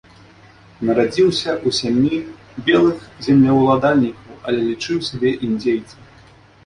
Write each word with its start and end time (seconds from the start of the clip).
Нарадзіўся 0.87 1.51
ў 1.65 1.69
сям'і 1.81 2.17
белых 2.69 2.97
землеўладальнікаў, 3.25 4.33
але 4.49 4.59
лічыў 4.69 4.97
сябе 5.11 5.29
індзейцам. 5.51 5.99